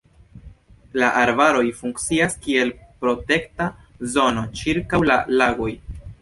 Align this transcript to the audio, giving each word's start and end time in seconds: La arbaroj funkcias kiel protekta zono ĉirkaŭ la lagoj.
La 1.01 1.09
arbaroj 1.23 1.61
funkcias 1.81 2.37
kiel 2.45 2.71
protekta 3.05 3.69
zono 4.15 4.47
ĉirkaŭ 4.63 5.03
la 5.13 5.21
lagoj. 5.43 5.71